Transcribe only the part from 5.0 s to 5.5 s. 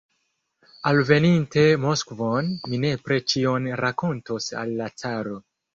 caro.